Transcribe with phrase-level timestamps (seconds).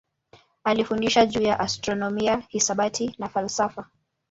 [0.63, 3.89] Alifundisha juu ya astronomia, hisabati na falsafa.